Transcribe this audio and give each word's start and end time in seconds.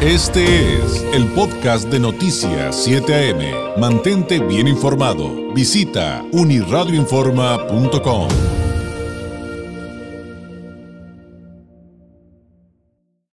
Este 0.00 0.44
es 0.76 1.02
el 1.12 1.26
podcast 1.34 1.90
de 1.90 1.98
Noticias 1.98 2.84
7 2.84 3.12
AM. 3.12 3.80
Mantente 3.80 4.38
bien 4.38 4.68
informado. 4.68 5.52
Visita 5.52 6.24
uniradioinforma.com. 6.32 8.28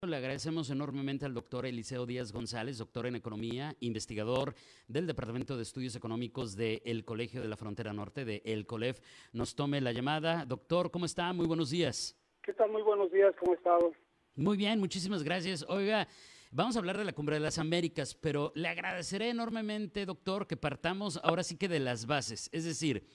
Le 0.02 0.16
agradecemos 0.16 0.68
enormemente 0.70 1.26
al 1.26 1.32
doctor 1.32 1.64
Eliseo 1.64 2.06
Díaz 2.06 2.32
González, 2.32 2.78
doctor 2.78 3.06
en 3.06 3.14
Economía, 3.14 3.76
investigador 3.78 4.56
del 4.88 5.06
Departamento 5.06 5.56
de 5.56 5.62
Estudios 5.62 5.94
Económicos 5.94 6.56
del 6.56 7.04
Colegio 7.04 7.40
de 7.40 7.46
la 7.46 7.56
Frontera 7.56 7.92
Norte, 7.92 8.24
de 8.24 8.42
El 8.44 8.66
COLEF. 8.66 8.98
Nos 9.32 9.54
tome 9.54 9.80
la 9.80 9.92
llamada. 9.92 10.44
Doctor, 10.44 10.90
¿cómo 10.90 11.04
está? 11.04 11.32
Muy 11.32 11.46
buenos 11.46 11.70
días. 11.70 12.18
¿Qué 12.42 12.52
tal? 12.52 12.72
Muy 12.72 12.82
buenos 12.82 13.12
días, 13.12 13.32
¿cómo 13.38 13.52
ha 13.52 13.54
estado? 13.54 13.92
Muy 14.34 14.56
bien, 14.56 14.80
muchísimas 14.80 15.22
gracias. 15.22 15.64
Oiga, 15.68 16.08
Vamos 16.50 16.76
a 16.76 16.78
hablar 16.78 16.96
de 16.96 17.04
la 17.04 17.12
Cumbre 17.12 17.36
de 17.36 17.40
las 17.40 17.58
Américas, 17.58 18.14
pero 18.14 18.52
le 18.54 18.68
agradeceré 18.68 19.28
enormemente, 19.28 20.06
doctor, 20.06 20.46
que 20.46 20.56
partamos 20.56 21.20
ahora 21.22 21.42
sí 21.42 21.56
que 21.56 21.68
de 21.68 21.78
las 21.78 22.06
bases. 22.06 22.48
Es 22.52 22.64
decir, 22.64 23.06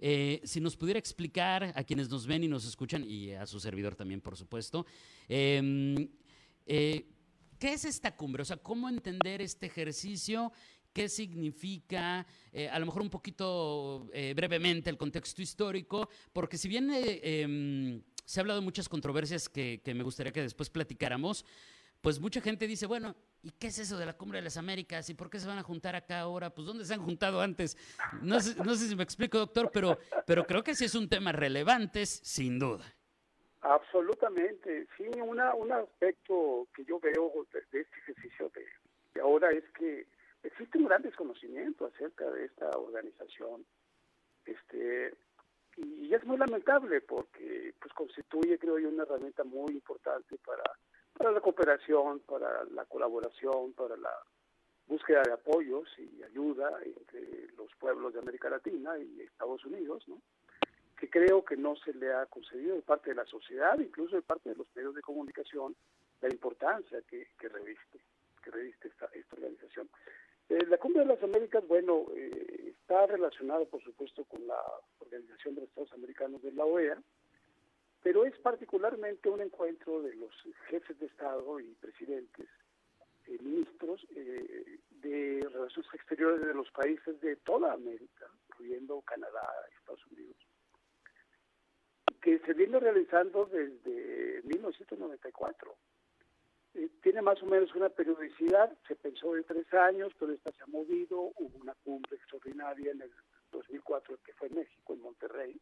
eh, 0.00 0.40
si 0.42 0.60
nos 0.60 0.76
pudiera 0.76 0.98
explicar 0.98 1.72
a 1.76 1.84
quienes 1.84 2.10
nos 2.10 2.26
ven 2.26 2.42
y 2.42 2.48
nos 2.48 2.66
escuchan, 2.66 3.04
y 3.04 3.30
a 3.30 3.46
su 3.46 3.60
servidor 3.60 3.94
también, 3.94 4.20
por 4.20 4.36
supuesto, 4.36 4.86
em, 5.28 6.08
eh, 6.66 7.06
¿qué 7.60 7.74
es 7.74 7.84
esta 7.84 8.16
cumbre? 8.16 8.42
O 8.42 8.44
sea, 8.44 8.56
¿cómo 8.56 8.88
entender 8.88 9.40
este 9.40 9.66
ejercicio? 9.66 10.52
¿Qué 10.92 11.08
significa? 11.08 12.26
Eh, 12.52 12.68
a 12.68 12.76
lo 12.80 12.86
mejor 12.86 13.02
un 13.02 13.10
poquito 13.10 14.10
brevemente 14.34 14.90
el 14.90 14.96
contexto 14.96 15.40
histórico, 15.40 16.08
porque 16.32 16.58
si 16.58 16.66
bien 16.66 16.90
em, 16.92 18.02
se 18.24 18.40
ha 18.40 18.42
hablado 18.42 18.58
de 18.58 18.64
muchas 18.64 18.88
controversias 18.88 19.48
que, 19.48 19.80
que 19.84 19.94
me 19.94 20.02
gustaría 20.02 20.32
que 20.32 20.42
después 20.42 20.70
platicáramos, 20.70 21.44
pues 22.00 22.18
mucha 22.18 22.40
gente 22.40 22.66
dice, 22.66 22.86
bueno, 22.86 23.14
¿y 23.42 23.50
qué 23.52 23.68
es 23.68 23.78
eso 23.78 23.98
de 23.98 24.06
la 24.06 24.16
Cumbre 24.16 24.38
de 24.38 24.44
las 24.44 24.56
Américas? 24.56 25.08
¿Y 25.10 25.14
por 25.14 25.28
qué 25.28 25.38
se 25.38 25.46
van 25.46 25.58
a 25.58 25.62
juntar 25.62 25.96
acá 25.96 26.20
ahora? 26.20 26.50
Pues 26.50 26.66
¿dónde 26.66 26.84
se 26.84 26.94
han 26.94 27.02
juntado 27.02 27.40
antes? 27.40 27.76
No 28.22 28.40
sé, 28.40 28.54
no 28.64 28.74
sé 28.74 28.88
si 28.88 28.96
me 28.96 29.02
explico, 29.02 29.38
doctor, 29.38 29.70
pero, 29.72 29.98
pero 30.26 30.46
creo 30.46 30.62
que 30.62 30.74
sí 30.74 30.86
es 30.86 30.94
un 30.94 31.08
tema 31.08 31.32
relevante, 31.32 32.06
sin 32.06 32.58
duda. 32.58 32.84
Absolutamente. 33.60 34.86
Sí, 34.96 35.04
una, 35.20 35.54
un 35.54 35.72
aspecto 35.72 36.68
que 36.74 36.84
yo 36.84 36.98
veo 36.98 37.46
de, 37.52 37.80
este 37.80 37.98
ejercicio 37.98 38.50
de, 38.54 39.20
ahora 39.20 39.50
es 39.50 39.64
que 39.78 40.06
existe 40.42 40.78
un 40.78 40.86
gran 40.86 41.02
desconocimiento 41.02 41.86
acerca 41.86 42.30
de 42.30 42.46
esta 42.46 42.70
organización. 42.70 43.66
Este, 44.46 45.14
y 45.76 46.14
es 46.14 46.24
muy 46.24 46.38
lamentable 46.38 47.02
porque 47.02 47.74
pues 47.78 47.92
constituye, 47.92 48.58
creo 48.58 48.78
yo, 48.78 48.88
una 48.88 49.02
herramienta 49.02 49.44
muy 49.44 49.72
importante 49.72 50.38
para 50.38 50.64
para 51.20 51.32
la 51.32 51.40
cooperación, 51.42 52.20
para 52.20 52.64
la 52.72 52.86
colaboración, 52.86 53.74
para 53.74 53.94
la 53.98 54.10
búsqueda 54.86 55.20
de 55.20 55.32
apoyos 55.32 55.86
y 55.98 56.22
ayuda 56.22 56.78
entre 56.82 57.52
los 57.58 57.70
pueblos 57.78 58.14
de 58.14 58.20
América 58.20 58.48
Latina 58.48 58.96
y 58.98 59.20
Estados 59.20 59.62
Unidos, 59.66 60.02
¿no? 60.08 60.16
que 60.98 61.10
creo 61.10 61.44
que 61.44 61.58
no 61.58 61.76
se 61.76 61.92
le 61.92 62.10
ha 62.10 62.24
concedido 62.24 62.74
de 62.74 62.80
parte 62.80 63.10
de 63.10 63.16
la 63.16 63.26
sociedad, 63.26 63.78
incluso 63.78 64.16
de 64.16 64.22
parte 64.22 64.48
de 64.48 64.56
los 64.56 64.66
medios 64.74 64.94
de 64.94 65.02
comunicación, 65.02 65.76
la 66.22 66.30
importancia 66.30 67.02
que, 67.02 67.26
reviste, 67.38 68.00
que 68.42 68.50
reviste 68.50 68.88
esta, 68.88 69.10
organización. 69.32 69.90
Eh, 70.48 70.64
la 70.68 70.78
Cumbre 70.78 71.00
de 71.02 71.08
las 71.14 71.22
Américas, 71.22 71.68
bueno, 71.68 72.06
eh, 72.16 72.72
está 72.80 73.06
relacionada, 73.06 73.66
por 73.66 73.82
supuesto, 73.82 74.24
con 74.24 74.46
la 74.46 74.58
Organización 75.00 75.54
de 75.54 75.60
los 75.60 75.68
Estados 75.68 75.92
Americanos 75.92 76.40
de 76.40 76.52
la 76.52 76.64
OEA, 76.64 76.98
pero 78.02 78.24
es 78.24 78.36
particularmente 78.38 79.28
un 79.28 79.40
encuentro 79.40 80.00
de 80.02 80.14
los 80.14 80.32
jefes 80.68 80.98
de 80.98 81.06
Estado 81.06 81.60
y 81.60 81.74
presidentes, 81.74 82.48
eh, 83.26 83.38
ministros 83.42 84.06
eh, 84.16 84.78
de 84.90 85.46
relaciones 85.52 85.94
exteriores 85.94 86.46
de 86.46 86.54
los 86.54 86.70
países 86.70 87.20
de 87.20 87.36
toda 87.36 87.72
América, 87.72 88.26
incluyendo 88.48 89.02
Canadá, 89.02 89.46
Estados 89.78 90.06
Unidos, 90.06 90.36
que 92.22 92.38
se 92.40 92.54
viene 92.54 92.78
realizando 92.80 93.46
desde 93.46 94.42
1994. 94.44 95.76
Eh, 96.74 96.88
tiene 97.02 97.20
más 97.20 97.42
o 97.42 97.46
menos 97.46 97.74
una 97.74 97.88
periodicidad, 97.88 98.72
se 98.86 98.94
pensó 98.94 99.34
de 99.34 99.42
tres 99.42 99.72
años, 99.74 100.12
pero 100.18 100.32
esta 100.32 100.52
se 100.52 100.62
ha 100.62 100.66
movido, 100.66 101.32
hubo 101.36 101.58
una 101.58 101.74
cumbre 101.84 102.16
extraordinaria 102.16 102.92
en 102.92 103.02
el 103.02 103.10
2004 103.50 104.18
que 104.24 104.32
fue 104.34 104.48
en 104.48 104.56
México, 104.56 104.94
en 104.94 105.00
Monterrey, 105.00 105.60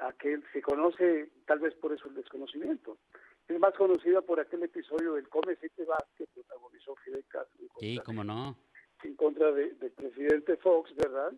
aquel 0.00 0.42
se 0.52 0.62
conoce 0.62 1.30
tal 1.46 1.60
vez 1.60 1.74
por 1.74 1.92
eso 1.92 2.08
el 2.08 2.14
desconocimiento. 2.14 2.98
Es 3.48 3.58
más 3.58 3.74
conocida 3.74 4.22
por 4.22 4.40
aquel 4.40 4.62
episodio 4.62 5.14
del 5.14 5.28
Come 5.28 5.56
Siete 5.56 5.86
que 6.16 6.26
protagonizó 6.26 6.94
Fidel 6.96 7.24
Castro. 7.28 7.66
Sí, 7.78 8.00
cómo 8.04 8.24
no. 8.24 8.56
En 9.02 9.16
contra 9.16 9.50
del 9.50 9.76
presidente 9.76 10.56
Fox, 10.58 10.94
¿verdad? 10.94 11.32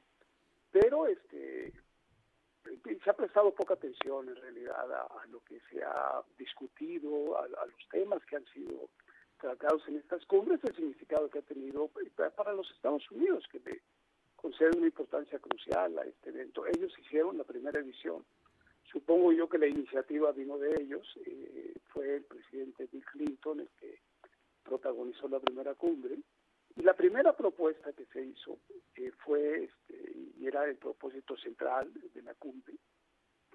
Pero 0.71 1.07
este 1.07 1.73
se 3.03 3.11
ha 3.11 3.15
prestado 3.15 3.55
poca 3.55 3.75
atención 3.75 4.29
en 4.29 4.37
realidad 4.37 4.91
a, 4.93 5.27
lo 5.27 5.41
que 5.41 5.61
se 5.71 5.83
ha 5.83 6.23
discutido, 6.39 7.39
a, 7.39 7.47
los 7.47 7.89
temas 7.91 8.25
que 8.25 8.37
han 8.37 8.45
sido 8.47 8.89
tratados 9.39 9.87
en 9.89 9.97
estas 9.97 10.25
cumbres, 10.27 10.61
el 10.65 10.75
significado 10.75 11.29
que 11.29 11.41
ha 11.41 11.43
tenido 11.43 11.91
para 12.37 12.53
los 12.53 12.71
Estados 12.71 13.11
Unidos, 13.11 13.45
que 13.51 13.61
le 13.61 13.83
conceden 14.37 14.79
una 14.79 14.87
importancia 14.87 15.39
crucial 15.39 15.99
a 15.99 16.03
este 16.03 16.31
evento. 16.31 16.67
Ellos 16.67 16.93
hicieron 16.99 17.37
la 17.37 17.45
primera 17.45 17.81
edición 17.81 18.25
Supongo 18.91 19.33
yo 19.33 19.49
que 19.49 19.59
la 19.59 19.67
iniciativa 19.67 20.33
vino 20.33 20.59
de 20.59 20.81
ellos, 20.81 21.07
eh, 21.27 21.75
fue 21.89 22.17
el 22.17 22.25
presidente 22.25 22.89
Bill 22.91 23.05
Clinton 23.05 23.61
el 23.61 23.71
que 23.81 24.01
protagonizó 24.63 25.29
la 25.29 25.41
primera 25.41 25.75
cumbre, 25.75 26.19
y 26.77 26.83
la 26.83 26.95
primera 26.95 27.37
propuesta 27.37 27.93
que 27.93 28.07
se 28.07 28.23
hizo 28.23 28.59
eh, 28.97 29.13
fue, 29.25 29.65
este, 29.65 30.13
y 30.39 30.47
era 30.47 30.65
el 30.65 30.77
propósito 30.77 31.37
central 31.37 31.93
de 31.93 32.23
la 32.23 32.35
cumbre, 32.35 32.75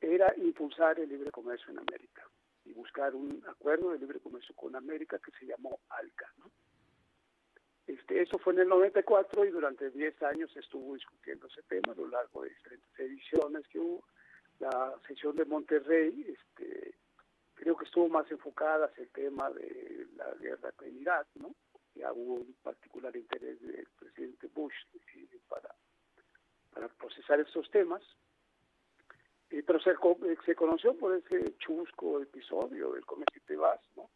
era 0.02 0.34
impulsar 0.38 1.00
el 1.00 1.10
libre 1.10 1.32
comercio 1.32 1.72
en 1.72 1.80
América 1.80 2.24
y 2.64 2.74
buscar 2.74 3.16
un 3.16 3.44
acuerdo 3.48 3.92
de 3.92 4.00
libre 4.00 4.20
comercio 4.20 4.56
con 4.56 4.76
América 4.76 5.20
que 5.20 5.32
se 5.32 5.46
llamó 5.46 5.80
ALCA. 5.90 6.34
Este, 7.88 8.22
eso 8.22 8.38
fue 8.38 8.54
en 8.54 8.60
el 8.60 8.70
94 8.70 9.46
y 9.46 9.50
durante 9.50 9.90
10 9.90 10.22
años 10.24 10.56
estuvo 10.56 10.94
discutiendo 10.94 11.48
ese 11.48 11.64
tema 11.64 11.92
a 11.92 11.96
lo 11.96 12.08
largo 12.08 12.44
de 12.44 12.50
diferentes 12.50 13.00
ediciones 13.00 13.68
que 13.68 13.80
hubo 13.80 14.04
la 14.60 14.94
sesión 15.08 15.36
de 15.36 15.46
Monterrey, 15.46 16.26
este, 16.28 16.96
creo 17.56 17.76
que 17.78 17.86
estuvo 17.86 18.08
más 18.10 18.30
enfocada 18.30 18.86
hacia 18.86 19.04
el 19.04 19.10
tema 19.10 19.50
de 19.52 20.08
la 20.16 20.34
guerra 20.36 20.72
con 20.74 20.96
Irak, 20.96 21.28
¿no? 21.36 21.56
Ya 21.96 22.12
hubo 22.14 22.36
un 22.36 22.56
particular 22.62 23.16
interés 23.16 23.60
del 23.62 23.88
presidente 23.98 24.48
Bush 24.54 24.74
eh, 25.16 25.40
para, 25.48 25.70
procesar 26.98 27.40
estos 27.40 27.70
temas. 27.72 28.02
Eh, 29.50 29.64
pero 29.66 29.80
se, 29.80 29.92
eh, 29.92 30.38
se, 30.46 30.56
conoció 30.56 30.96
por 30.96 31.16
ese 31.16 31.58
chusco 31.58 32.22
episodio 32.22 32.92
del 32.92 33.06
comercio 33.06 33.42
de 33.48 33.56
Vas, 33.56 33.82
¿no? 33.96 34.10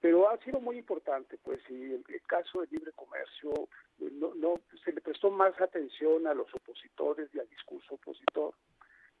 Pero 0.00 0.28
ha 0.28 0.38
sido 0.38 0.60
muy 0.60 0.78
importante, 0.78 1.38
pues, 1.38 1.60
y 1.70 1.94
el, 1.94 2.04
el 2.06 2.22
caso 2.26 2.60
del 2.60 2.70
libre 2.70 2.92
comercio, 2.92 3.68
no, 3.98 4.34
no, 4.34 4.60
se 4.84 4.92
le 4.92 5.00
prestó 5.00 5.30
más 5.30 5.58
atención 5.60 6.26
a 6.26 6.34
los 6.34 6.54
opositores 6.54 7.34
y 7.34 7.40
al 7.40 7.48
discurso 7.48 7.94
opositor 7.94 8.54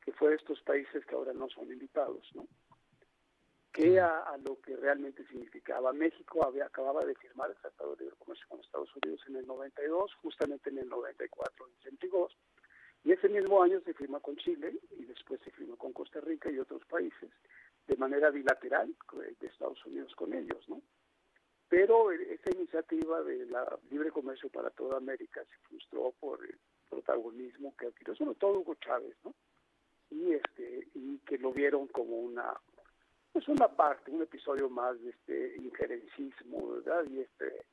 que 0.04 0.12
fue 0.12 0.30
de 0.30 0.36
estos 0.36 0.60
países 0.62 1.04
que 1.06 1.14
ahora 1.14 1.32
no 1.32 1.48
son 1.48 1.72
invitados, 1.72 2.30
¿no? 2.34 2.46
que 3.74 3.98
a, 3.98 4.36
lo 4.44 4.60
que 4.60 4.76
realmente 4.76 5.26
significaba. 5.26 5.92
México 5.92 6.46
había 6.46 6.66
acababa 6.66 7.04
de 7.04 7.16
firmar 7.16 7.50
el 7.50 7.56
Tratado 7.56 7.96
de 7.96 8.04
Libre 8.04 8.16
Comercio 8.18 8.46
con 8.48 8.60
Estados 8.60 8.90
Unidos 9.02 9.20
en 9.26 9.36
el 9.36 9.46
92, 9.46 10.14
justamente 10.22 10.70
en 10.70 10.78
el 10.78 10.88
94 10.88 11.66
en 11.66 11.82
Centigos, 11.82 12.36
y 13.02 13.10
ese 13.10 13.28
mismo 13.28 13.60
año 13.62 13.80
se 13.80 13.92
firma 13.92 14.20
con 14.20 14.36
Chile 14.36 14.78
y 14.92 15.04
después 15.04 15.40
se 15.42 15.50
firmó 15.50 15.76
con 15.76 15.92
Costa 15.92 16.20
Rica 16.20 16.50
y 16.50 16.58
otros 16.60 16.84
países 16.86 17.30
de 17.88 17.96
manera 17.96 18.30
bilateral 18.30 18.94
de 19.40 19.46
Estados 19.46 19.84
Unidos 19.84 20.14
con 20.14 20.32
ellos, 20.32 20.66
¿no? 20.68 20.80
Pero 21.68 22.12
esa 22.12 22.50
iniciativa 22.56 23.22
de 23.22 23.46
la 23.46 23.78
libre 23.90 24.10
comercio 24.10 24.48
para 24.50 24.70
toda 24.70 24.98
América 24.98 25.42
se 25.44 25.68
frustró 25.68 26.14
por 26.20 26.44
el 26.44 26.56
protagonismo 26.88 27.74
que 27.76 27.86
adquirió 27.86 28.14
sobre 28.14 28.36
todo 28.36 28.60
Hugo 28.60 28.76
Chávez, 28.76 29.16
¿no? 29.24 29.34
Y 30.14 30.32
este 30.32 30.88
y 30.94 31.18
que 31.18 31.38
lo 31.38 31.52
vieron 31.52 31.88
como 31.88 32.16
una 32.16 32.54
pues 33.32 33.48
una 33.48 33.68
parte 33.68 34.10
un 34.10 34.22
episodio 34.22 34.70
más 34.70 35.00
de 35.02 35.10
este 35.10 35.56
injerencismo 35.56 36.68
verdad 36.74 37.04
y 37.10 37.20
este 37.20 37.66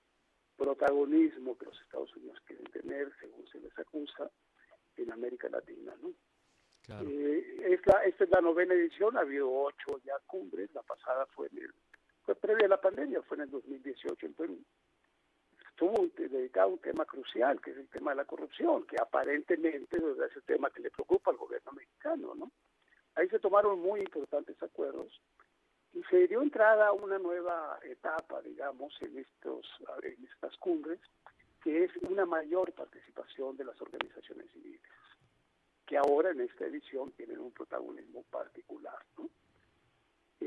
protagonismo 0.57 1.57
que 1.57 1.65
los 1.65 1.79
Estados 1.81 2.15
Unidos 2.15 2.39
quieren 2.45 2.65
tener 2.71 3.11
según 3.19 3.47
se 3.47 3.59
les 3.59 3.77
acusa 3.77 4.29
en 4.97 5.11
América 5.11 5.49
Latina 5.49 5.93
no 6.01 6.11
eh, 7.03 7.61
esta, 7.69 8.03
esta 8.03 8.23
es 8.23 8.29
la 8.31 8.41
novena 8.41 8.73
edición 8.73 9.15
ha 9.17 9.21
habido 9.21 9.51
ocho 9.51 9.99
ya 10.03 10.17
cumbres 10.25 10.73
la 10.73 10.81
pasada 10.81 11.27
fue 11.27 11.47
en 11.51 11.59
el 11.59 11.73
fue 12.23 12.35
previa 12.35 12.65
a 12.65 12.69
la 12.69 12.81
pandemia 12.81 13.21
fue 13.21 13.37
en 13.37 13.43
el 13.43 13.51
2018 13.51 14.25
en 14.25 14.33
Perú 14.33 14.59
estuvo 15.71 16.07
dedicado 16.15 16.69
a 16.69 16.73
un 16.73 16.79
tema 16.79 17.05
crucial, 17.05 17.59
que 17.61 17.71
es 17.71 17.77
el 17.77 17.87
tema 17.87 18.11
de 18.11 18.17
la 18.17 18.25
corrupción, 18.25 18.85
que 18.85 18.97
aparentemente 19.01 19.97
es 19.97 20.35
el 20.35 20.43
tema 20.43 20.69
que 20.69 20.81
le 20.81 20.91
preocupa 20.91 21.31
al 21.31 21.37
gobierno 21.37 21.71
mexicano, 21.71 22.35
¿no? 22.35 22.51
Ahí 23.15 23.27
se 23.29 23.39
tomaron 23.39 23.79
muy 23.79 24.01
importantes 24.01 24.61
acuerdos 24.61 25.19
y 25.93 26.03
se 26.03 26.27
dio 26.27 26.41
entrada 26.41 26.87
a 26.87 26.93
una 26.93 27.17
nueva 27.17 27.79
etapa, 27.83 28.41
digamos, 28.41 28.93
en, 29.01 29.17
estos, 29.17 29.65
en 30.03 30.25
estas 30.25 30.55
cumbres, 30.57 30.99
que 31.63 31.83
es 31.83 31.91
una 32.09 32.25
mayor 32.25 32.71
participación 32.73 33.57
de 33.57 33.65
las 33.65 33.79
organizaciones 33.81 34.49
civiles, 34.51 34.81
que 35.85 35.97
ahora 35.97 36.31
en 36.31 36.41
esta 36.41 36.65
edición 36.65 37.11
tienen 37.11 37.39
un 37.39 37.51
protagonismo 37.51 38.23
particular. 38.23 38.97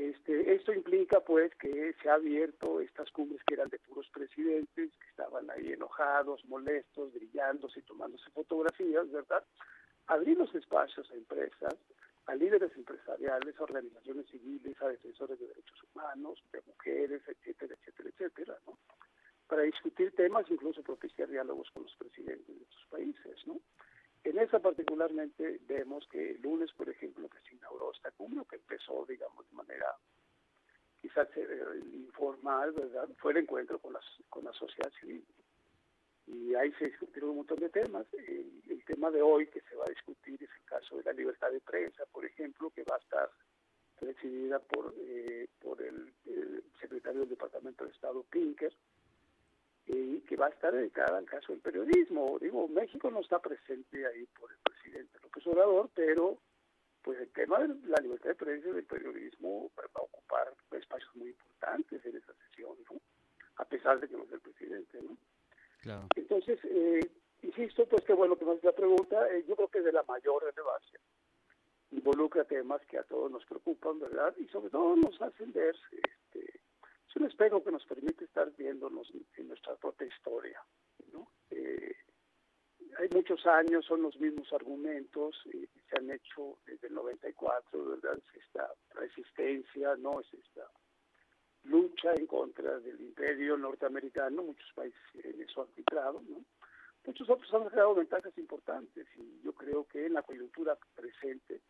Este, 0.09 0.53
esto 0.53 0.71
implica 0.71 1.19
pues 1.21 1.53
que 1.55 1.95
se 2.01 2.09
ha 2.09 2.13
abierto 2.13 2.79
estas 2.79 3.09
cumbres 3.09 3.41
que 3.47 3.55
eran 3.55 3.69
de 3.69 3.79
puros 3.79 4.07
presidentes, 4.13 4.91
que 4.91 5.07
estaban 5.09 5.49
ahí 5.49 5.71
enojados, 5.71 6.45
molestos, 6.45 7.11
brillándose 7.13 7.79
y 7.79 7.83
tomándose 7.83 8.29
fotografías, 8.29 9.09
¿verdad? 9.11 9.43
Abrir 10.05 10.37
los 10.37 10.53
espacios 10.53 11.09
a 11.09 11.15
empresas, 11.15 11.75
a 12.27 12.35
líderes 12.35 12.71
empresariales, 12.75 13.59
a 13.59 13.63
organizaciones 13.63 14.27
civiles, 14.27 14.79
a 14.79 14.89
defensores 14.89 15.39
de 15.39 15.47
derechos 15.47 15.83
humanos, 15.91 16.43
de 16.51 16.61
mujeres, 16.67 17.23
etcétera, 17.27 17.73
etcétera, 17.73 18.09
etcétera, 18.09 18.59
¿no? 18.67 18.77
Para 19.47 19.63
discutir 19.63 20.11
temas, 20.15 20.45
incluso 20.51 20.83
propiciar 20.83 21.29
diálogos 21.29 21.71
con 21.71 21.83
los 21.83 21.95
presidentes 21.95 22.47
de 22.47 22.63
estos 22.63 22.85
países, 22.91 23.47
¿no? 23.47 23.59
En 24.25 24.39
esa 24.39 24.57
particularmente 24.57 25.59
vemos 25.67 26.07
que 26.07 26.33
lunes, 26.41 26.71
por 26.73 26.89
ejemplo, 26.89 27.29
que 27.29 27.39
se 27.47 27.55
inauguró 27.55 27.91
esta 27.93 28.09
cumbre, 28.09 28.43
que 28.49 28.55
empezó, 28.55 29.05
digamos, 29.05 29.47
de 29.47 29.55
manera 29.55 29.85
quizás 30.99 31.27
eh, 31.35 31.79
informal, 31.93 32.71
¿verdad? 32.71 33.07
Fue 33.19 33.33
el 33.33 33.37
encuentro 33.37 33.77
con, 33.77 33.93
las, 33.93 34.03
con 34.27 34.43
la 34.43 34.51
sociedad 34.53 34.91
civil. 34.99 35.23
Y 36.25 36.55
ahí 36.55 36.71
se 36.79 36.85
discutieron 36.85 37.29
un 37.29 37.35
montón 37.37 37.59
de 37.59 37.69
temas. 37.69 38.07
El, 38.13 38.63
el, 38.67 38.83
tema 38.85 39.11
de 39.11 39.21
hoy 39.21 39.45
que 39.45 39.61
se 39.61 39.75
va 39.75 39.85
a 39.85 39.91
discutir 39.91 40.43
es 40.43 40.49
el 40.49 40.65
caso 40.65 40.97
de 40.97 41.03
la 41.03 41.13
libertad 41.13 41.51
de 41.51 41.61
prensa, 41.61 42.03
por 42.11 42.25
ejemplo, 42.25 42.71
que 42.71 42.83
va 42.83 42.95
a 42.95 42.99
estar 42.99 43.29
presidida 43.99 44.57
por, 44.57 44.91
eh, 45.05 45.47
por 45.61 45.79
el, 45.83 46.11
el 46.25 46.63
secretario 46.81 47.19
del 47.19 47.29
Departamento 47.29 47.85
de 47.85 47.91
Estado, 47.91 48.23
Pinker, 48.23 48.73
y 49.87 50.21
que 50.21 50.35
va 50.35 50.47
a 50.47 50.49
estar 50.49 50.73
dedicada 50.73 51.17
al 51.17 51.25
caso 51.25 51.51
del 51.51 51.61
periodismo. 51.61 52.37
Digo, 52.39 52.67
México 52.67 53.11
no 53.11 53.19
está 53.19 53.39
presente 53.39 54.05
ahí 54.05 54.25
por 54.39 54.51
el 54.51 54.57
presidente 54.59 55.19
López 55.21 55.45
Obrador, 55.47 55.89
pero 55.93 56.37
pues 57.03 57.19
el 57.19 57.31
tema 57.33 57.59
de 57.59 57.67
la 57.87 58.01
libertad 58.01 58.29
de 58.29 58.35
prensa 58.35 58.67
y 58.69 58.71
del 58.71 58.85
periodismo 58.85 59.71
va 59.77 59.83
a 59.93 60.01
ocupar 60.01 60.51
espacios 60.71 61.15
muy 61.15 61.29
importantes 61.29 62.03
en 62.03 62.15
esa 62.17 62.33
sesión, 62.33 62.75
¿no? 62.89 62.99
A 63.57 63.65
pesar 63.65 63.99
de 63.99 64.07
que 64.07 64.17
no 64.17 64.23
es 64.23 64.31
el 64.31 64.41
presidente, 64.41 65.01
¿no? 65.03 65.15
Claro. 65.81 66.07
Entonces, 66.15 66.59
eh, 66.63 67.07
insisto, 67.43 67.85
pues 67.85 68.03
que 68.05 68.13
bueno 68.13 68.35
que 68.35 68.45
me 68.45 68.53
hace 68.53 68.65
la 68.65 68.71
pregunta, 68.71 69.29
eh, 69.31 69.45
yo 69.47 69.55
creo 69.55 69.67
que 69.67 69.79
es 69.79 69.85
de 69.85 69.91
la 69.91 70.01
mayor 70.03 70.43
relevancia. 70.43 70.99
Involucra 71.91 72.43
temas 72.43 72.81
que 72.87 72.97
a 72.97 73.03
todos 73.03 73.29
nos 73.31 73.45
preocupan, 73.45 73.99
¿verdad? 73.99 74.35
Y 74.37 74.47
sobre 74.47 74.71
todo 74.71 74.95
nos 74.95 75.21
hacen 75.21 75.53
ver 75.53 75.75
este, 75.91 76.59
es 77.15 77.21
un 77.21 77.27
espejo 77.27 77.63
que 77.63 77.71
nos 77.71 77.85
permite 77.85 78.25
estar 78.25 78.51
viéndonos 78.57 79.09
en 79.37 79.47
nuestra 79.47 79.75
propia 79.75 80.07
historia. 80.07 80.61
¿no? 81.13 81.31
Eh, 81.49 81.95
hay 82.99 83.07
muchos 83.13 83.45
años, 83.45 83.85
son 83.85 84.01
los 84.01 84.19
mismos 84.19 84.51
argumentos, 84.51 85.35
eh, 85.53 85.67
se 85.89 85.97
han 85.97 86.11
hecho 86.11 86.59
desde 86.65 86.87
el 86.87 86.93
94, 86.93 87.85
¿verdad? 87.85 88.17
Es 88.17 88.43
esta 88.43 88.69
resistencia, 88.95 89.95
¿no? 89.97 90.19
Es 90.19 90.33
esta 90.33 90.69
lucha 91.63 92.13
en 92.13 92.27
contra 92.27 92.79
del 92.79 92.99
imperio 93.01 93.57
norteamericano, 93.57 94.43
muchos 94.43 94.71
países 94.73 95.01
en 95.13 95.41
eso 95.41 95.61
han 95.61 95.69
entrado, 95.77 96.21
¿no? 96.27 96.43
Muchos 97.05 97.29
otros 97.29 97.53
han 97.53 97.69
creado 97.69 97.95
ventajas 97.95 98.37
importantes 98.37 99.07
y 99.15 99.41
yo 99.41 99.53
creo 99.53 99.85
que 99.85 100.05
en 100.05 100.13
la 100.13 100.23
coyuntura 100.23 100.77
presente 100.95 101.61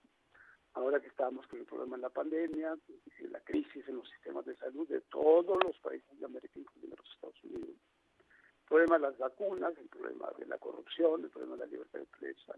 ahora 0.75 0.99
que 0.99 1.07
estamos 1.07 1.47
con 1.47 1.59
el 1.59 1.65
problema 1.65 1.95
de 1.95 2.03
la 2.03 2.09
pandemia, 2.09 2.77
la 3.31 3.39
crisis 3.41 3.87
en 3.87 3.95
los 3.95 4.09
sistemas 4.09 4.45
de 4.45 4.55
salud 4.57 4.87
de 4.87 5.01
todos 5.01 5.57
los 5.63 5.77
países 5.79 6.19
de 6.19 6.25
América, 6.25 6.59
incluyendo 6.59 6.97
los 6.97 7.13
Estados 7.13 7.43
Unidos, 7.43 7.69
el 7.69 8.67
problema 8.67 8.95
de 8.95 9.01
las 9.01 9.17
vacunas, 9.17 9.77
el 9.77 9.87
problema 9.87 10.29
de 10.37 10.45
la 10.45 10.57
corrupción, 10.57 11.23
el 11.23 11.29
problema 11.29 11.55
de 11.55 11.65
la 11.65 11.71
libertad 11.71 11.99
de 11.99 12.05
prensa, 12.05 12.53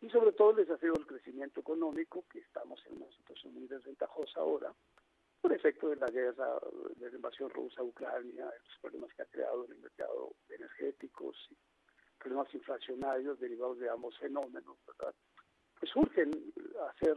y 0.00 0.08
sobre 0.08 0.32
todo 0.32 0.50
el 0.50 0.56
desafío 0.56 0.94
del 0.94 1.06
crecimiento 1.06 1.60
económico, 1.60 2.24
que 2.30 2.38
estamos 2.38 2.80
en 2.86 2.96
una 2.96 3.10
situación 3.16 3.54
muy 3.54 3.66
desventajosa 3.66 4.40
ahora, 4.40 4.72
por 5.42 5.52
efecto 5.52 5.88
de 5.88 5.96
la 5.96 6.06
guerra, 6.06 6.58
de 6.96 7.10
la 7.10 7.16
invasión 7.16 7.50
rusa 7.50 7.80
a 7.80 7.84
Ucrania, 7.84 8.44
los 8.44 8.78
problemas 8.80 9.12
que 9.14 9.22
ha 9.22 9.26
creado 9.26 9.64
en 9.66 9.72
el 9.72 9.78
mercado 9.78 10.32
energéticos, 10.48 11.36
y 11.50 11.56
problemas 12.18 12.54
inflacionarios 12.54 13.40
derivados 13.40 13.78
de 13.78 13.88
ambos 13.88 14.16
fenómenos, 14.18 14.76
¿verdad? 14.86 15.14
Pues 15.80 15.90
surgen 15.92 16.30
hacer 16.90 17.16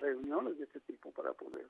reuniones 0.00 0.58
de 0.58 0.64
este 0.64 0.80
tipo 0.80 1.12
para 1.12 1.32
poder 1.34 1.66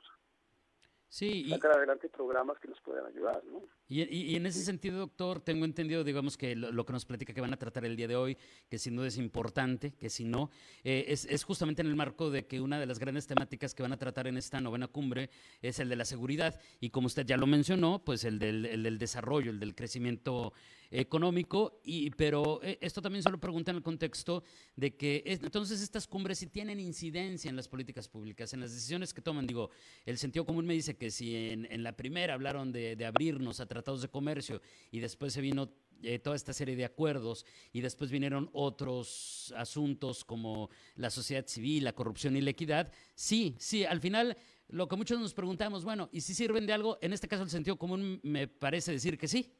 sí, 1.08 1.48
sacar 1.48 1.72
adelante 1.72 2.08
programas 2.08 2.58
que 2.58 2.68
nos 2.68 2.80
puedan 2.80 3.06
ayudar, 3.06 3.42
¿no? 3.44 3.62
Y, 3.88 4.02
y, 4.02 4.36
en 4.36 4.46
ese 4.46 4.64
sentido, 4.64 4.98
doctor, 4.98 5.40
tengo 5.40 5.64
entendido, 5.64 6.02
digamos, 6.02 6.36
que 6.36 6.56
lo, 6.56 6.84
que 6.84 6.92
nos 6.92 7.04
platica 7.04 7.32
que 7.32 7.40
van 7.40 7.52
a 7.52 7.56
tratar 7.56 7.84
el 7.84 7.94
día 7.94 8.08
de 8.08 8.16
hoy, 8.16 8.36
que 8.68 8.78
sin 8.78 8.96
duda 8.96 9.06
es 9.06 9.16
importante, 9.16 9.92
que 9.94 10.10
si 10.10 10.24
no, 10.24 10.50
eh, 10.82 11.04
es, 11.08 11.24
es, 11.26 11.44
justamente 11.44 11.82
en 11.82 11.88
el 11.88 11.94
marco 11.94 12.30
de 12.30 12.46
que 12.46 12.60
una 12.60 12.80
de 12.80 12.86
las 12.86 12.98
grandes 12.98 13.26
temáticas 13.26 13.74
que 13.74 13.82
van 13.82 13.92
a 13.92 13.98
tratar 13.98 14.26
en 14.26 14.36
esta 14.36 14.60
novena 14.60 14.88
cumbre 14.88 15.30
es 15.62 15.78
el 15.78 15.88
de 15.88 15.96
la 15.96 16.04
seguridad. 16.04 16.60
Y 16.80 16.90
como 16.90 17.06
usted 17.06 17.24
ya 17.24 17.36
lo 17.36 17.46
mencionó, 17.46 18.02
pues 18.04 18.24
el 18.24 18.38
del, 18.38 18.66
el 18.66 18.82
del 18.82 18.98
desarrollo, 18.98 19.50
el 19.50 19.60
del 19.60 19.74
crecimiento 19.74 20.52
económico, 20.90 21.80
y, 21.84 22.10
pero 22.10 22.60
eh, 22.62 22.78
esto 22.80 23.02
también 23.02 23.22
se 23.22 23.30
lo 23.30 23.38
pregunta 23.38 23.70
en 23.70 23.78
el 23.78 23.82
contexto 23.82 24.42
de 24.74 24.96
que 24.96 25.22
entonces 25.26 25.80
estas 25.80 26.06
cumbres 26.06 26.38
sí 26.38 26.46
tienen 26.46 26.80
incidencia 26.80 27.48
en 27.48 27.56
las 27.56 27.68
políticas 27.68 28.08
públicas, 28.08 28.52
en 28.52 28.60
las 28.60 28.72
decisiones 28.72 29.12
que 29.12 29.22
toman. 29.22 29.46
Digo, 29.46 29.70
el 30.04 30.18
sentido 30.18 30.44
común 30.44 30.66
me 30.66 30.74
dice 30.74 30.96
que 30.96 31.10
si 31.10 31.34
en, 31.34 31.66
en 31.70 31.82
la 31.82 31.96
primera 31.96 32.34
hablaron 32.34 32.72
de, 32.72 32.96
de, 32.96 33.06
abrirnos 33.06 33.60
a 33.60 33.66
tratados 33.66 34.02
de 34.02 34.08
comercio 34.08 34.60
y 34.90 35.00
después 35.00 35.32
se 35.32 35.40
vino 35.40 35.70
eh, 36.02 36.18
toda 36.18 36.36
esta 36.36 36.52
serie 36.52 36.76
de 36.76 36.84
acuerdos 36.84 37.46
y 37.72 37.80
después 37.80 38.10
vinieron 38.10 38.50
otros 38.52 39.52
asuntos 39.56 40.24
como 40.24 40.68
la 40.94 41.10
sociedad 41.10 41.46
civil, 41.46 41.84
la 41.84 41.94
corrupción 41.94 42.36
y 42.36 42.42
la 42.42 42.50
equidad, 42.50 42.92
sí, 43.14 43.56
sí, 43.58 43.84
al 43.84 44.00
final 44.00 44.36
lo 44.68 44.88
que 44.88 44.96
muchos 44.96 45.18
nos 45.18 45.32
preguntamos, 45.32 45.84
bueno, 45.84 46.10
¿y 46.12 46.20
si 46.20 46.34
sirven 46.34 46.66
de 46.66 46.72
algo? 46.74 46.98
En 47.00 47.12
este 47.12 47.28
caso 47.28 47.44
el 47.44 47.50
sentido 47.50 47.78
común 47.78 48.20
me 48.22 48.46
parece 48.46 48.92
decir 48.92 49.16
que 49.16 49.28
sí. 49.28 49.52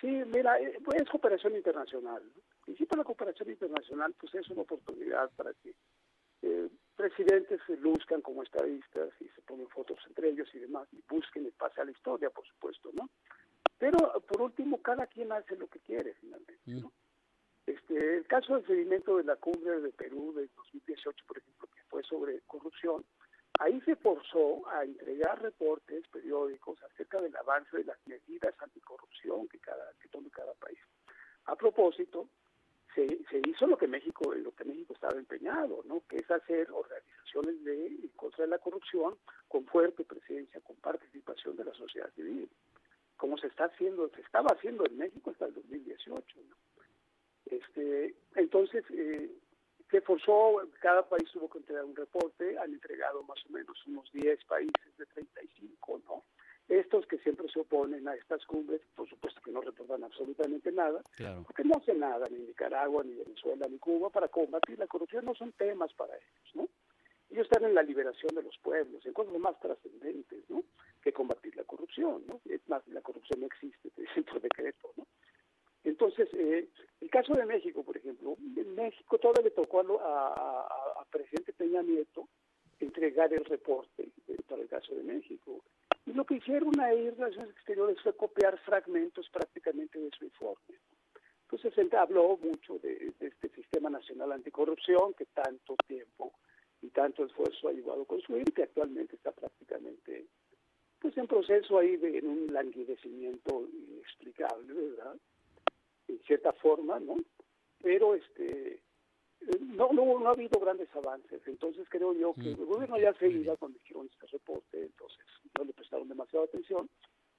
Sí, 0.00 0.08
mira, 0.26 0.60
eh, 0.60 0.78
pues 0.84 1.00
es 1.00 1.08
cooperación 1.08 1.56
internacional. 1.56 2.22
Y 2.66 2.74
si 2.74 2.84
para 2.84 3.00
la 3.00 3.04
cooperación 3.04 3.50
internacional, 3.50 4.14
pues 4.18 4.34
es 4.34 4.48
una 4.50 4.62
oportunidad 4.62 5.30
para 5.36 5.52
que 5.54 5.74
eh, 6.42 6.68
presidentes 6.96 7.60
se 7.66 7.76
luzcan 7.76 8.20
como 8.20 8.42
estadistas 8.42 9.10
y 9.20 9.28
se 9.28 9.42
ponen 9.42 9.68
fotos 9.68 9.98
entre 10.06 10.30
ellos 10.30 10.48
y 10.54 10.58
demás, 10.58 10.86
y 10.92 11.02
busquen 11.08 11.46
el 11.46 11.52
pase 11.52 11.80
a 11.80 11.84
la 11.84 11.92
historia, 11.92 12.30
por 12.30 12.46
supuesto, 12.46 12.90
¿no? 12.92 13.08
Pero, 13.78 13.98
por 14.26 14.42
último, 14.42 14.80
cada 14.80 15.06
quien 15.06 15.32
hace 15.32 15.56
lo 15.56 15.66
que 15.68 15.80
quiere, 15.80 16.14
finalmente, 16.14 16.58
¿no? 16.66 16.92
Este, 17.66 18.18
el 18.18 18.26
caso 18.26 18.54
del 18.54 18.66
seguimiento 18.66 19.16
de 19.16 19.24
la 19.24 19.36
cumbre 19.36 19.80
de 19.80 19.90
Perú 19.90 20.32
de 20.34 20.48
2018, 20.56 21.24
por 21.26 21.38
ejemplo, 21.38 21.68
que 21.74 21.82
fue 21.88 22.02
sobre 22.04 22.40
corrupción, 22.46 23.04
Ahí 23.58 23.80
se 23.82 23.96
forzó 23.96 24.68
a 24.68 24.84
entregar 24.84 25.40
reportes 25.40 26.06
periódicos 26.08 26.82
acerca 26.82 27.20
del 27.20 27.34
avance 27.36 27.76
de 27.76 27.84
las 27.84 27.98
medidas 28.06 28.54
anticorrupción 28.60 29.48
que, 29.48 29.58
cada, 29.58 29.92
que 30.00 30.08
tome 30.08 30.30
cada 30.30 30.52
país. 30.54 30.78
A 31.46 31.56
propósito, 31.56 32.28
se, 32.94 33.06
se 33.30 33.40
hizo 33.46 33.66
lo 33.66 33.78
que 33.78 33.86
México, 33.86 34.34
lo 34.34 34.52
que 34.52 34.64
México 34.64 34.94
estaba 34.94 35.18
empeñado, 35.18 35.82
¿no? 35.84 36.02
que 36.08 36.16
es 36.16 36.30
hacer 36.30 36.70
organizaciones 36.70 37.64
de 37.64 38.10
contra 38.16 38.46
la 38.46 38.58
corrupción 38.58 39.16
con 39.48 39.64
fuerte 39.66 40.04
presencia, 40.04 40.60
con 40.60 40.76
participación 40.76 41.56
de 41.56 41.64
la 41.64 41.74
sociedad 41.74 42.10
civil, 42.14 42.48
como 43.16 43.38
se 43.38 43.46
está 43.46 43.66
haciendo, 43.66 44.08
se 44.10 44.20
estaba 44.20 44.50
haciendo 44.54 44.84
en 44.86 44.98
México 44.98 45.30
hasta 45.30 45.46
el 45.46 45.54
2018. 45.54 46.40
¿no? 46.48 46.56
Este, 47.46 48.14
entonces, 48.34 48.84
eh, 48.90 49.30
se 49.90 50.00
forzó, 50.00 50.60
cada 50.80 51.08
país 51.08 51.30
tuvo 51.32 51.48
que 51.48 51.58
entregar 51.58 51.84
un 51.84 51.94
reporte, 51.94 52.58
han 52.58 52.72
entregado 52.72 53.22
más 53.22 53.38
o 53.46 53.52
menos 53.52 53.76
unos 53.86 54.10
10 54.12 54.44
países 54.44 54.96
de 54.98 55.06
35, 55.06 56.00
¿no? 56.06 56.24
Estos 56.68 57.06
que 57.06 57.18
siempre 57.18 57.48
se 57.48 57.60
oponen 57.60 58.08
a 58.08 58.14
estas 58.16 58.44
cumbres, 58.44 58.80
por 58.96 59.08
supuesto 59.08 59.40
que 59.40 59.52
no 59.52 59.60
reportan 59.60 60.02
absolutamente 60.02 60.72
nada, 60.72 61.00
claro. 61.14 61.44
porque 61.44 61.62
no 61.62 61.76
hacen 61.76 62.00
nada, 62.00 62.26
ni 62.28 62.38
Nicaragua, 62.38 63.04
ni 63.04 63.14
Venezuela, 63.14 63.68
ni 63.70 63.78
Cuba, 63.78 64.10
para 64.10 64.26
combatir 64.26 64.76
la 64.76 64.88
corrupción, 64.88 65.24
no 65.24 65.34
son 65.34 65.52
temas 65.52 65.92
para 65.94 66.16
ellos, 66.16 66.54
¿no? 66.54 66.68
Ellos 67.30 67.46
están 67.46 67.64
en 67.64 67.74
la 67.74 67.82
liberación 67.82 68.34
de 68.34 68.42
los 68.42 68.56
pueblos, 68.58 69.06
en 69.06 69.12
cosas 69.12 69.38
más 69.38 69.58
trascendentes, 69.60 70.50
¿no? 70.50 70.64
Que 71.02 71.12
combatir 71.12 71.54
la 71.54 71.62
corrupción, 71.62 72.24
¿no? 72.26 72.40
Es 72.44 72.68
más, 72.68 72.86
la 72.88 73.00
corrupción 73.00 73.40
no 73.40 73.46
existe, 73.46 73.90
te 73.90 74.02
dicen 74.02 74.24
por 74.24 74.40
decreto, 74.40 74.90
¿no? 74.96 75.06
Entonces, 75.84 76.28
eh, 76.34 76.68
el 77.06 77.10
caso 77.10 77.34
de 77.34 77.46
México, 77.46 77.84
por 77.84 77.96
ejemplo, 77.96 78.36
en 78.56 78.74
México 78.74 79.16
todavía 79.18 79.44
le 79.44 79.50
tocó 79.52 79.78
a, 79.78 80.26
a, 80.26 81.00
a, 81.00 81.04
presidente 81.04 81.52
Peña 81.52 81.80
Nieto 81.80 82.28
entregar 82.80 83.32
el 83.32 83.44
reporte 83.44 84.08
para 84.48 84.62
el 84.62 84.68
caso 84.68 84.92
de 84.92 85.04
México. 85.04 85.62
Y 86.04 86.12
lo 86.12 86.24
que 86.26 86.34
hicieron 86.34 86.78
ahí 86.80 87.08
Relaciones 87.10 87.50
Exteriores 87.50 88.02
fue 88.02 88.16
copiar 88.16 88.58
fragmentos 88.58 89.30
prácticamente 89.30 90.00
de 90.00 90.10
su 90.18 90.24
informe. 90.24 90.80
Entonces 91.42 91.78
él 91.78 91.88
habló 91.96 92.36
mucho 92.42 92.80
de, 92.80 93.12
este 93.20 93.50
Sistema 93.50 93.88
Nacional 93.88 94.32
Anticorrupción 94.32 95.14
que 95.14 95.26
tanto 95.26 95.76
tiempo 95.86 96.32
y 96.82 96.88
tanto 96.88 97.24
esfuerzo 97.24 97.68
ha 97.68 97.72
llevado 97.72 98.02
a 98.02 98.06
construir 98.06 98.52
que 98.52 98.64
actualmente 98.64 99.14
está 99.14 99.30
prácticamente 99.30 100.26
pues 100.98 101.16
en 101.18 101.28
proceso 101.28 101.78
ahí 101.78 101.96
de 101.98 102.18
en 102.18 102.26
un 102.26 102.52
languidecimiento 102.52 103.68
inexplicable, 103.72 104.72
¿verdad? 104.72 105.14
En 106.08 106.18
cierta 106.20 106.52
forma, 106.54 107.00
¿no? 107.00 107.16
Pero 107.82 108.14
este 108.14 108.80
no, 109.60 109.92
no, 109.92 110.18
no 110.18 110.28
ha 110.28 110.32
habido 110.32 110.58
grandes 110.58 110.88
avances, 110.94 111.40
entonces 111.46 111.86
creo 111.88 112.14
yo 112.14 112.34
que 112.34 112.50
el 112.50 112.64
gobierno 112.64 112.98
ya 112.98 113.12
se 113.14 113.28
iba 113.28 113.56
cuando 113.56 113.78
hicieron 113.78 114.08
este 114.12 114.26
reporte, 114.26 114.82
entonces 114.82 115.24
no 115.56 115.64
le 115.64 115.72
prestaron 115.72 116.08
demasiada 116.08 116.46
atención. 116.46 116.88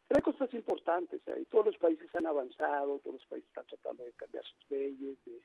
Pero 0.08 0.20
hay 0.20 0.22
cosas 0.22 0.54
importantes 0.54 1.22
ahí, 1.28 1.44
todos 1.46 1.66
los 1.66 1.78
países 1.78 2.14
han 2.16 2.28
avanzado, 2.28 3.00
todos 3.00 3.16
los 3.16 3.26
países 3.26 3.50
están 3.50 3.66
tratando 3.66 4.06
de 4.06 4.14
cambiar 4.14 4.44
sus 4.46 4.70
leyes, 4.70 5.18
de 5.26 5.42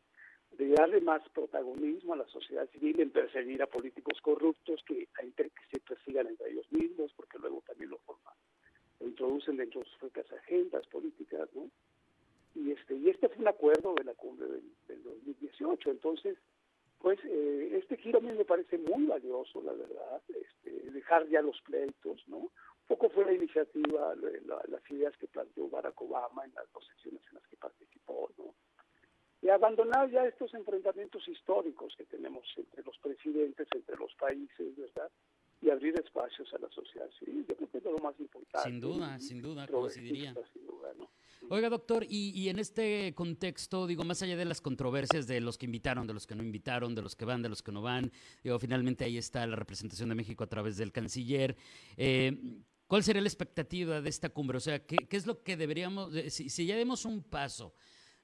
de 0.58 0.68
darle 0.68 1.00
más 1.00 1.22
protagonismo 1.30 2.12
a 2.12 2.18
la 2.18 2.26
sociedad 2.28 2.68
civil 2.70 3.00
en 3.00 3.10
perseguir 3.10 3.62
a 3.62 3.66
políticos 3.66 4.20
corruptos 4.20 4.82
que, 4.86 5.08
que 5.34 5.50
se 5.70 5.80
persigan 5.80 6.26
entre 6.26 6.50
ellos 6.50 6.70
mismos, 6.70 7.12
porque 7.14 7.38
luego 7.38 7.62
también 7.66 7.90
lo 7.90 7.98
forman, 7.98 8.34
lo 9.00 9.08
introducen 9.08 9.56
dentro 9.56 9.80
de 9.80 9.86
sus 9.86 9.98
propias 9.98 10.30
agendas 10.32 10.86
políticas, 10.88 11.48
¿no? 11.54 11.70
Y 12.54 12.72
este, 12.72 12.96
y 12.96 13.08
este 13.08 13.28
fue 13.28 13.38
un 13.38 13.48
acuerdo 13.48 13.94
de 13.94 14.04
la 14.04 14.14
cumbre 14.14 14.46
del, 14.46 15.02
2018, 15.02 15.90
entonces, 15.90 16.36
pues 16.98 17.18
eh, 17.24 17.78
este 17.82 17.96
giro 17.96 18.18
a 18.18 18.22
mí 18.22 18.32
me 18.32 18.44
parece 18.44 18.78
muy 18.78 19.06
valioso, 19.06 19.62
la 19.62 19.72
verdad, 19.72 20.22
este, 20.28 20.90
dejar 20.90 21.26
ya 21.28 21.40
los 21.40 21.60
pleitos, 21.62 22.22
¿no? 22.28 22.38
Un 22.38 22.50
poco 22.86 23.08
fue 23.10 23.24
la 23.24 23.32
iniciativa, 23.32 24.14
las 24.14 24.90
ideas 24.90 25.16
que 25.16 25.28
planteó 25.28 25.68
Barack 25.68 26.00
Obama 26.02 26.44
en 26.44 26.52
las 26.54 26.70
dos 26.72 26.86
sesiones 26.94 27.22
en 27.28 27.34
las 27.36 27.46
que 27.46 27.56
participó, 27.56 28.30
¿no? 28.36 28.52
y 29.42 29.48
abandonar 29.48 30.08
ya 30.10 30.24
estos 30.24 30.54
enfrentamientos 30.54 31.26
históricos 31.26 31.92
que 31.98 32.04
tenemos 32.04 32.44
entre 32.56 32.84
los 32.84 32.96
presidentes, 32.98 33.66
entre 33.74 33.96
los 33.96 34.14
países, 34.14 34.76
¿verdad? 34.76 35.10
Y 35.60 35.70
abrir 35.70 35.98
espacios 35.98 36.52
a 36.54 36.58
la 36.58 36.68
sociedad 36.70 37.10
civil. 37.18 37.44
Yo 37.48 37.56
creo 37.56 37.70
que 37.70 37.78
es 37.78 37.84
lo 37.84 37.98
más 37.98 38.18
importante. 38.20 38.68
Sin 38.68 38.80
duda, 38.80 39.18
sin 39.18 39.42
duda, 39.42 39.66
coincidiría. 39.66 40.32
Oiga, 41.54 41.68
doctor, 41.68 42.06
y, 42.08 42.48
en 42.48 42.58
este 42.58 43.12
contexto, 43.14 43.86
digo, 43.86 44.04
más 44.04 44.22
allá 44.22 44.38
de 44.38 44.46
las 44.46 44.62
controversias 44.62 45.26
de 45.26 45.38
los 45.42 45.58
que 45.58 45.66
invitaron, 45.66 46.06
de 46.06 46.14
los 46.14 46.26
que 46.26 46.34
no 46.34 46.42
invitaron, 46.42 46.94
de 46.94 47.02
los 47.02 47.14
que 47.14 47.26
van, 47.26 47.42
de 47.42 47.50
los 47.50 47.62
que 47.62 47.70
no 47.72 47.82
van, 47.82 48.10
digo, 48.42 48.58
finalmente 48.58 49.04
ahí 49.04 49.18
está 49.18 49.46
la 49.46 49.56
representación 49.56 50.08
de 50.08 50.14
México 50.14 50.44
a 50.44 50.46
través 50.46 50.78
del 50.78 50.92
canciller. 50.92 51.54
Eh, 51.98 52.62
¿Cuál 52.86 53.04
sería 53.04 53.20
la 53.20 53.28
expectativa 53.28 54.00
de 54.00 54.08
esta 54.08 54.30
cumbre? 54.30 54.56
O 54.56 54.60
sea, 54.60 54.86
¿qué, 54.86 54.96
es 55.10 55.26
lo 55.26 55.42
que 55.42 55.58
deberíamos, 55.58 56.10
si, 56.28 56.48
si 56.48 56.64
ya 56.64 56.74
demos 56.74 57.04
un 57.04 57.22
paso, 57.22 57.74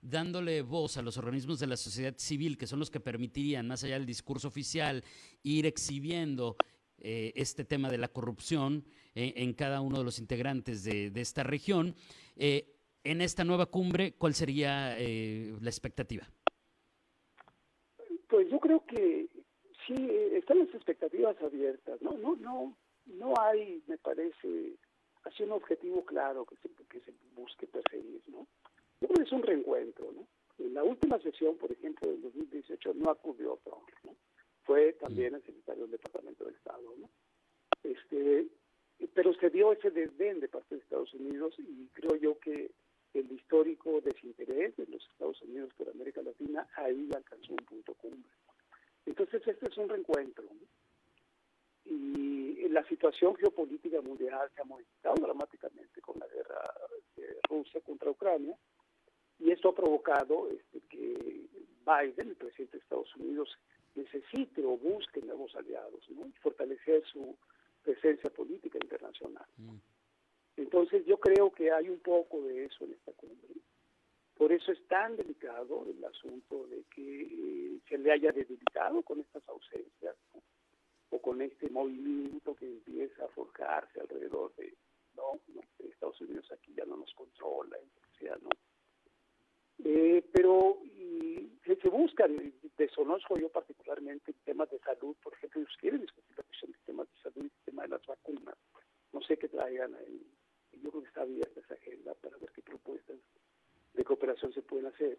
dándole 0.00 0.62
voz 0.62 0.96
a 0.96 1.02
los 1.02 1.18
organismos 1.18 1.60
de 1.60 1.66
la 1.66 1.76
sociedad 1.76 2.14
civil, 2.16 2.56
que 2.56 2.66
son 2.66 2.78
los 2.78 2.90
que 2.90 2.98
permitirían, 2.98 3.68
más 3.68 3.84
allá 3.84 3.98
del 3.98 4.06
discurso 4.06 4.48
oficial, 4.48 5.04
ir 5.42 5.66
exhibiendo 5.66 6.56
eh, 7.00 7.32
este 7.36 7.64
tema 7.64 7.90
de 7.90 7.98
la 7.98 8.08
corrupción 8.08 8.84
eh, 9.14 9.34
en 9.36 9.52
cada 9.52 9.80
uno 9.80 9.98
de 9.98 10.04
los 10.04 10.18
integrantes 10.18 10.82
de, 10.82 11.12
esta 11.14 11.44
región. 11.44 11.94
Eh, 12.34 12.77
en 13.10 13.22
esta 13.22 13.42
nueva 13.42 13.66
cumbre, 13.66 14.12
¿cuál 14.18 14.34
sería 14.34 14.90
la 14.96 15.70
expectativa? 15.70 16.28
Pues 18.28 18.50
yo 18.50 18.60
creo 18.60 18.84
que 18.84 19.28
sí, 19.86 19.94
están 20.32 20.58
las 20.58 20.74
expectativas 20.74 21.40
abiertas, 21.42 22.02
¿no? 22.02 22.12
No, 22.18 22.36
no, 22.36 22.76
no 23.06 23.34
hay, 23.40 23.82
me 23.86 23.96
parece, 23.96 24.74
así 25.24 25.42
un 25.42 25.52
objetivo 25.52 26.04
claro 26.04 26.44
que 26.44 26.56
se, 26.56 26.68
que 26.84 27.00
se 27.00 27.14
busque 27.34 27.66
perseguir, 27.66 28.20
¿no? 28.26 28.46
Yo 29.00 29.08
creo 29.08 29.16
que 29.16 29.22
es 29.22 29.32
un 29.32 29.42
reencuentro, 29.42 30.12
¿no? 30.12 30.26
En 30.58 30.74
la 30.74 30.84
última 30.84 31.18
sesión, 31.20 31.56
por 31.56 31.72
ejemplo, 31.72 32.10
del 32.10 32.20
2018, 32.20 32.92
no 32.94 33.10
acudió 33.10 33.58
Trump, 33.64 33.88
¿no? 34.04 34.14
Fue 34.64 34.92
también 34.94 35.34
el 35.34 35.42
secretario 35.44 35.84
del 35.84 35.92
Departamento 35.92 36.44
de 36.44 36.52
Estado, 36.52 36.94
¿no? 36.98 37.08
Este, 37.84 38.48
pero 39.14 39.32
se 39.34 39.48
dio 39.48 39.72
ese 39.72 39.90
desdén 39.90 40.40
de 40.40 40.48
parte 40.48 40.74
de 40.74 40.82
Estados 40.82 41.14
Unidos 41.14 41.54
y 41.58 41.88
creo 41.94 42.16
yo 42.16 42.38
que 42.38 42.70
el 43.20 43.32
histórico 43.32 44.00
desinterés 44.00 44.76
de 44.76 44.86
los 44.86 45.02
Estados 45.10 45.40
Unidos 45.42 45.72
por 45.76 45.88
América 45.88 46.22
Latina 46.22 46.66
ahí 46.76 47.08
alcanzó 47.14 47.52
un 47.52 47.64
punto 47.64 47.94
cumbre. 47.94 48.30
Entonces 49.06 49.42
este 49.46 49.68
es 49.68 49.76
un 49.76 49.88
reencuentro. 49.88 50.44
Y 51.84 52.68
la 52.68 52.86
situación 52.86 53.34
geopolítica 53.36 54.00
mundial 54.02 54.50
se 54.54 54.60
ha 54.60 54.64
modificado 54.64 55.14
dramáticamente 55.16 56.00
con 56.02 56.18
la 56.18 56.26
guerra 56.26 56.60
de 57.16 57.38
Rusia 57.48 57.80
contra 57.80 58.10
Ucrania 58.10 58.56
y 59.38 59.50
esto 59.50 59.70
ha 59.70 59.74
provocado 59.74 60.48
este, 60.50 60.80
que 60.88 61.48
Biden, 61.86 62.28
el 62.28 62.36
presidente 62.36 62.76
de 62.76 62.82
Estados 62.82 63.14
Unidos, 63.16 63.56
necesite 63.94 64.64
o 64.64 64.76
busque 64.76 65.20
nuevos 65.22 65.54
aliados 65.56 66.08
¿no? 66.10 66.26
y 66.26 66.32
fortalecer 66.32 67.04
su 67.06 67.36
presencia 67.82 68.30
política 68.30 68.78
internacional. 68.82 69.46
Mm. 69.56 69.76
Entonces 70.58 71.06
yo 71.06 71.18
creo 71.18 71.52
que 71.52 71.70
hay 71.70 71.88
un 71.88 72.00
poco 72.00 72.42
de 72.42 72.64
eso 72.64 72.84
en 72.84 72.92
esta 72.92 73.12
cumbre. 73.12 73.48
Por 74.36 74.52
eso 74.52 74.72
es 74.72 74.86
tan 74.88 75.16
delicado 75.16 75.86
el 75.88 76.04
asunto 76.04 76.66
de 76.66 76.84
que 76.94 77.22
eh, 77.22 77.80
se 77.88 77.96
le 77.96 78.12
haya 78.12 78.32
debilitado 78.32 79.02
con 79.02 79.20
estas 79.20 79.48
ausencias 79.48 80.16
o 81.10 81.18
con 81.20 81.42
este 81.42 81.70
movimiento 81.70 82.54
que 82.56 82.66
empieza 82.66 83.24
a 83.24 83.28
forjarse 83.28 84.00
alrededor 84.00 84.54
de, 84.56 84.74
no, 85.16 85.40
Estados 85.78 86.20
Unidos 86.20 86.50
aquí 86.52 86.74
ya 86.74 86.84
no 86.84 86.96
nos 86.96 87.12
controla, 87.14 87.76
¿no? 88.42 88.50
Eh, 89.84 90.24
pero 90.32 90.80
y, 90.84 91.52
se 91.64 91.88
buscan, 91.88 92.52
desconozco 92.76 93.38
yo 93.38 93.48
particularmente 93.48 94.34
temas 94.44 94.70
de 94.70 94.78
salud, 94.80 95.14
por 95.22 95.34
ejemplo, 95.34 95.60
ellos 95.60 95.76
quieren 95.80 96.00
discutir 96.00 96.36
la 96.36 96.42
cuestión 96.42 96.72
de 96.72 96.78
temas 96.84 97.08
de 97.10 97.22
salud 97.22 97.44
y 97.44 97.46
el 97.46 97.64
tema 97.64 97.82
de 97.82 97.88
las 97.88 98.06
vacunas. 98.06 98.56
No 99.12 99.22
sé 99.22 99.36
qué 99.36 99.48
traigan 99.48 99.94
ahí. 99.94 100.26
Yo 100.82 100.90
creo 100.90 101.02
que 101.02 101.08
está 101.08 101.22
abierta 101.22 101.60
esa 101.60 101.74
agenda 101.74 102.14
para 102.14 102.36
ver 102.38 102.50
qué 102.52 102.62
propuestas 102.62 103.16
de 103.94 104.04
cooperación 104.04 104.52
se 104.52 104.62
pueden 104.62 104.86
hacer. 104.86 105.18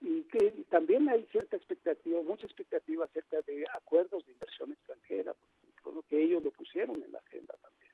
Y 0.00 0.24
que 0.24 0.50
también 0.68 1.08
hay 1.08 1.24
cierta 1.26 1.56
expectativa, 1.56 2.22
mucha 2.22 2.46
expectativa 2.46 3.04
acerca 3.04 3.40
de 3.42 3.64
acuerdos 3.72 4.26
de 4.26 4.32
inversión 4.32 4.72
extranjera, 4.72 5.34
por 5.82 5.94
lo 5.94 6.02
que 6.02 6.22
ellos 6.22 6.42
lo 6.42 6.50
pusieron 6.50 7.02
en 7.02 7.12
la 7.12 7.18
agenda 7.18 7.54
también. 7.62 7.92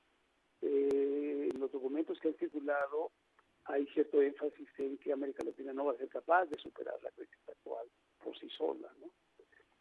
Eh, 0.62 1.50
en 1.52 1.60
los 1.60 1.70
documentos 1.70 2.18
que 2.20 2.28
han 2.28 2.34
circulado 2.34 3.10
hay 3.64 3.86
cierto 3.88 4.22
énfasis 4.22 4.68
en 4.78 4.96
que 4.98 5.12
América 5.12 5.44
Latina 5.44 5.72
no 5.74 5.84
va 5.84 5.92
a 5.92 5.98
ser 5.98 6.08
capaz 6.08 6.46
de 6.46 6.56
superar 6.58 6.94
la 7.02 7.10
crisis 7.10 7.48
actual 7.48 7.86
por 8.24 8.36
sí 8.38 8.48
sola, 8.56 8.90
¿no? 9.00 9.10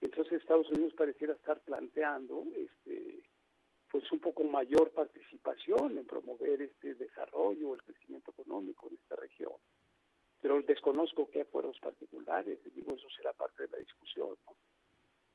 Entonces 0.01 0.41
Estados 0.41 0.69
Unidos 0.69 0.93
pareciera 0.93 1.33
estar 1.33 1.59
planteando 1.61 2.43
este 2.55 3.23
pues 3.89 4.11
un 4.11 4.19
poco 4.19 4.43
mayor 4.43 4.91
participación 4.91 5.97
en 5.97 6.05
promover 6.05 6.61
este 6.61 6.95
desarrollo, 6.95 7.73
el 7.73 7.83
crecimiento 7.83 8.31
económico 8.31 8.87
en 8.87 8.95
esta 8.95 9.15
región. 9.15 9.53
Pero 10.41 10.61
desconozco 10.61 11.29
qué 11.29 11.41
acuerdos 11.41 11.79
particulares, 11.79 12.59
digo, 12.73 12.93
eso 12.93 13.07
será 13.15 13.33
parte 13.33 13.63
de 13.63 13.69
la 13.69 13.77
discusión, 13.77 14.35
¿no? 14.45 14.55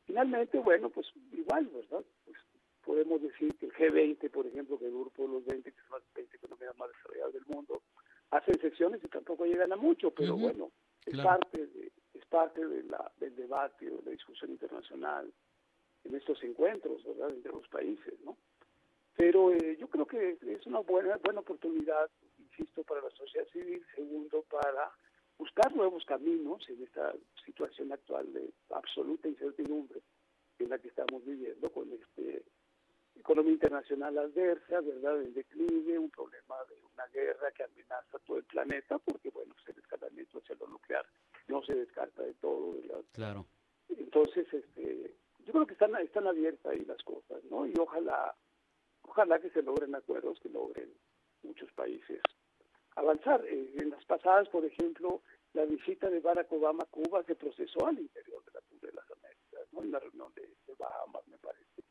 Finalmente, 0.04 0.58
bueno, 0.58 0.90
pues 0.90 1.06
igual, 1.32 1.66
¿verdad? 1.66 2.04
Pues 2.24 2.36
podemos 2.84 3.22
decir 3.22 3.54
que 3.56 3.66
el 3.66 3.72
G20, 3.72 4.30
por 4.30 4.46
ejemplo, 4.46 4.78
que 4.78 4.86
el 4.86 4.92
grupo 4.92 5.22
de 5.22 5.28
los 5.28 5.44
20, 5.44 5.72
que 5.72 5.80
son 5.82 6.00
las 6.00 6.14
20 6.14 6.36
economías 6.36 6.76
más 6.76 6.88
desarrolladas 6.88 7.32
del 7.32 7.46
mundo, 7.46 7.82
hacen 8.30 8.60
sesiones 8.60 9.02
y 9.04 9.08
tampoco 9.08 9.44
llegan 9.46 9.72
a 9.72 9.76
mucho, 9.76 10.10
pero 10.10 10.36
bueno, 10.36 10.72
es 11.06 11.16
parte 11.18 11.66
de, 11.66 11.92
es 12.14 12.26
parte 12.26 12.66
de 12.66 12.82
la, 12.84 13.12
del 13.18 13.36
debate 13.36 13.90
o 13.90 13.98
de 13.98 14.02
la 14.04 14.10
discusión 14.10 14.50
internacional 14.50 15.32
en 16.04 16.14
estos 16.14 16.42
encuentros, 16.42 17.04
¿verdad?, 17.04 17.30
entre 17.30 17.52
los 17.52 17.66
países, 17.68 18.14
¿no? 18.24 18.36
Pero 19.16 19.52
eh, 19.52 19.76
yo 19.78 19.88
creo 19.88 20.06
que 20.06 20.38
es 20.40 20.66
una 20.66 20.80
buena 20.80 21.16
buena 21.18 21.40
oportunidad, 21.40 22.10
insisto, 22.38 22.82
para 22.82 23.02
la 23.02 23.10
sociedad 23.10 23.46
civil, 23.52 23.84
segundo, 23.94 24.42
para 24.50 24.90
buscar 25.38 25.74
nuevos 25.74 26.04
caminos 26.04 26.68
en 26.68 26.82
esta 26.82 27.12
situación 27.44 27.92
actual 27.92 28.32
de 28.32 28.50
absoluta 28.70 29.28
incertidumbre 29.28 30.00
en 30.58 30.70
la 30.70 30.78
que 30.78 30.88
estamos 30.88 31.24
viviendo 31.24 31.70
con 31.70 31.90
este 31.92 32.42
economía 33.14 33.52
internacional 33.52 34.18
adversa, 34.18 34.80
¿verdad?, 34.80 35.20
el 35.20 35.34
declive, 35.34 35.98
un 35.98 36.10
problema 36.10 36.56
de 36.68 36.74
una 36.92 37.06
guerra 37.08 37.52
que 37.52 37.62
amenaza 37.62 38.18
todo 38.26 38.38
el 38.38 38.44
planeta, 38.44 38.98
porque, 38.98 39.30
bueno, 39.30 39.54
el 39.66 39.78
escalamiento 39.78 40.38
hacia 40.38 40.56
lo 40.56 40.66
nuclear 40.66 41.06
no 41.48 41.62
se 41.62 41.74
descarta 41.74 42.22
de 42.22 42.34
todo, 42.34 42.72
¿verdad? 42.72 43.04
Claro. 43.12 43.46
Entonces, 43.88 44.46
este, 44.52 45.14
yo 45.44 45.52
creo 45.52 45.66
que 45.66 45.74
están, 45.74 45.94
están 45.96 46.26
abiertas 46.26 46.72
ahí 46.72 46.84
las 46.84 47.02
cosas, 47.02 47.42
¿no? 47.44 47.66
Y 47.66 47.74
ojalá, 47.78 48.34
ojalá 49.02 49.40
que 49.40 49.50
se 49.50 49.62
logren 49.62 49.94
acuerdos, 49.94 50.40
que 50.40 50.48
logren 50.48 50.92
muchos 51.42 51.70
países 51.72 52.20
avanzar. 52.96 53.44
Eh, 53.46 53.74
en 53.78 53.90
las 53.90 54.04
pasadas, 54.04 54.48
por 54.48 54.64
ejemplo, 54.64 55.22
la 55.54 55.64
visita 55.64 56.08
de 56.08 56.20
Barack 56.20 56.50
Obama 56.52 56.84
a 56.84 56.86
Cuba 56.86 57.22
se 57.24 57.34
procesó 57.34 57.86
al 57.86 57.98
interior 57.98 58.44
de 58.44 58.52
la 58.52 58.60
Cumbre 58.62 58.90
de 58.90 58.96
las 58.96 59.10
Américas, 59.10 59.72
¿no? 59.72 59.82
En 59.82 59.90
la 59.90 59.98
reunión 59.98 60.32
de, 60.34 60.42
de 60.42 60.74
Bahamas, 60.78 61.26
me 61.28 61.38
parece. 61.38 61.82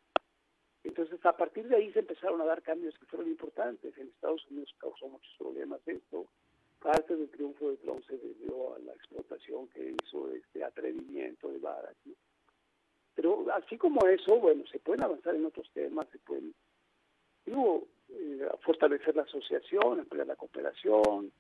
Entonces, 0.84 1.24
a 1.25 1.38
partir 1.38 1.67
de 1.67 1.75
ahí 1.75 1.91
se 1.93 2.00
empezaron 2.00 2.41
a 2.41 2.46
dar 2.46 2.62
cambios 2.62 2.98
que 2.98 3.05
fueron 3.05 3.29
importantes. 3.29 3.98
En 3.98 4.08
Estados 4.08 4.46
Unidos 4.50 4.74
causó 4.79 5.08
muchos 5.08 5.34
problemas 5.38 5.79
esto. 5.86 6.27
Parte 6.79 7.15
del 7.15 7.29
triunfo 7.29 7.70
de 7.70 7.77
Trump 7.77 8.03
se 8.08 8.17
debió 8.17 8.74
a 8.74 8.79
la 8.79 8.93
explotación 8.93 9.67
que 9.70 9.96
hizo 10.03 10.31
este 10.31 10.63
atrevimiento 10.63 11.50
de 11.50 11.60
Barack. 11.60 11.98
Pero 13.15 13.46
así 13.53 13.77
como 13.77 14.06
eso, 14.08 14.38
bueno, 14.38 14.63
se 14.72 14.80
pueden 14.80 15.03
avanzar 15.03 15.36
en 15.36 15.46
otros 15.46 15.70
temas, 15.74 16.08
se 16.12 16.20
pueden 16.20 16.53
digo, 17.46 17.88
eh, 18.10 18.48
fortalecer 18.62 19.15
la 19.15 19.24
asociación, 19.24 20.00
ampliar 20.00 20.27
la 20.27 20.36
cooperación, 20.36 21.32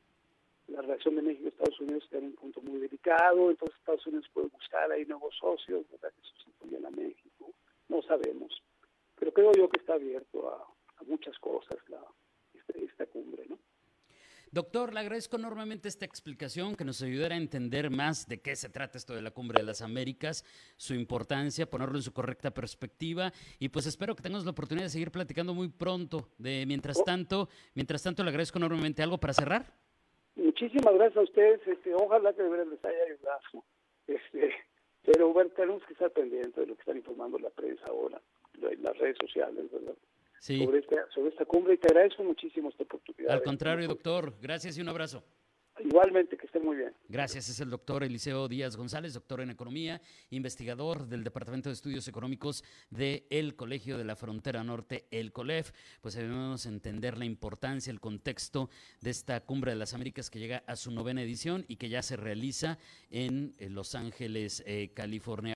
la 0.67 0.81
relación 0.81 1.15
de 1.15 1.21
México 1.21 1.47
Estados 1.49 1.79
Unidos 1.79 2.03
está 2.03 2.17
en 2.17 2.25
un 2.25 2.35
punto 2.35 2.61
muy 2.61 2.79
delicado, 2.79 3.49
entonces 3.49 3.77
Estados 3.77 4.05
Unidos 4.07 4.29
puede 4.33 4.47
buscar 4.47 4.91
ahí 4.91 5.05
nuevos 5.05 5.35
socios, 5.37 5.85
¿verdad? 5.91 6.11
Que 6.13 6.21
sustituyan 6.21 6.85
a 6.85 6.91
México, 6.91 7.53
no 7.89 8.01
sabemos. 8.03 8.61
Pero 9.15 9.33
creo 9.33 9.51
yo 9.53 9.69
que 9.69 9.79
está 9.79 9.93
abierto 9.93 10.49
a, 10.49 10.67
muchas 11.05 11.37
cosas 11.39 11.77
la, 11.89 11.99
este, 12.53 12.85
esta 12.85 13.07
cumbre, 13.07 13.43
¿no? 13.49 13.57
Doctor, 14.53 14.93
le 14.93 14.99
agradezco 14.99 15.37
enormemente 15.37 15.87
esta 15.87 16.03
explicación 16.03 16.75
que 16.75 16.83
nos 16.83 17.01
ayudará 17.01 17.35
a 17.35 17.37
entender 17.37 17.89
más 17.89 18.27
de 18.27 18.41
qué 18.41 18.57
se 18.57 18.67
trata 18.67 18.97
esto 18.97 19.15
de 19.15 19.21
la 19.21 19.31
Cumbre 19.31 19.61
de 19.61 19.65
las 19.65 19.81
Américas, 19.81 20.43
su 20.75 20.93
importancia, 20.93 21.69
ponerlo 21.69 21.95
en 21.95 22.01
su 22.01 22.11
correcta 22.11 22.51
perspectiva 22.51 23.31
y 23.59 23.69
pues 23.69 23.85
espero 23.85 24.13
que 24.13 24.21
tengamos 24.21 24.43
la 24.43 24.51
oportunidad 24.51 24.87
de 24.87 24.89
seguir 24.89 25.09
platicando 25.09 25.53
muy 25.53 25.69
pronto. 25.69 26.27
De 26.37 26.65
mientras 26.67 26.97
oh. 26.99 27.03
tanto, 27.05 27.47
mientras 27.75 28.03
tanto 28.03 28.23
le 28.23 28.29
agradezco 28.29 28.57
enormemente 28.57 29.01
algo 29.01 29.17
para 29.17 29.31
cerrar. 29.31 29.71
Muchísimas 30.35 30.95
gracias 30.95 31.15
a 31.15 31.21
ustedes. 31.21 31.65
Este, 31.65 31.93
ojalá 31.93 32.33
que 32.33 32.43
de 32.43 32.49
verdad 32.49 32.67
les 32.71 32.83
haya 32.83 33.03
ayudado. 33.05 33.63
Este, 34.07 34.51
pero 35.03 35.31
bueno, 35.31 35.49
tenemos 35.51 35.81
que 35.85 35.93
estar 35.93 36.11
pendientes 36.11 36.55
de 36.55 36.65
lo 36.65 36.75
que 36.75 36.81
están 36.81 36.97
informando 36.97 37.39
la 37.39 37.51
prensa 37.51 37.85
ahora, 37.87 38.21
las 38.59 38.97
redes 38.97 39.15
sociales, 39.17 39.71
¿verdad? 39.71 39.95
Sobre, 40.41 40.79
esta, 40.79 41.07
sobre 41.13 41.29
esta 41.29 41.45
cumbre 41.45 41.75
y 41.75 41.77
te 41.77 41.87
agradezco 41.87 42.23
muchísimo 42.23 42.69
esta 42.69 42.83
oportunidad. 42.83 43.31
Al 43.31 43.43
contrario, 43.43 43.87
doctor, 43.87 44.33
gracias 44.41 44.77
y 44.77 44.81
un 44.81 44.89
abrazo. 44.89 45.23
Igualmente, 45.79 46.37
que 46.37 46.45
esté 46.45 46.59
muy 46.59 46.77
bien. 46.77 46.93
Gracias, 47.07 47.49
es 47.49 47.59
el 47.59 47.69
doctor 47.69 48.03
Eliseo 48.03 48.47
Díaz 48.47 48.75
González, 48.75 49.13
doctor 49.13 49.41
en 49.41 49.49
Economía, 49.49 50.01
investigador 50.29 51.07
del 51.07 51.23
Departamento 51.23 51.69
de 51.69 51.73
Estudios 51.73 52.07
Económicos 52.07 52.63
del 52.89 53.55
Colegio 53.55 53.97
de 53.97 54.03
la 54.03 54.15
Frontera 54.15 54.63
Norte, 54.63 55.05
el 55.11 55.31
COLEF. 55.31 55.71
Pues 56.01 56.15
debemos 56.15 56.65
entender 56.65 57.17
la 57.17 57.25
importancia, 57.25 57.89
el 57.89 57.99
contexto 57.99 58.69
de 58.99 59.11
esta 59.11 59.39
Cumbre 59.41 59.71
de 59.71 59.77
las 59.77 59.93
Américas 59.93 60.29
que 60.29 60.39
llega 60.39 60.63
a 60.67 60.75
su 60.75 60.91
novena 60.91 61.21
edición 61.21 61.65
y 61.67 61.77
que 61.77 61.89
ya 61.89 62.01
se 62.01 62.17
realiza 62.17 62.77
en 63.09 63.55
Los 63.69 63.95
Ángeles, 63.95 64.63
eh, 64.67 64.91
California. 64.93 65.55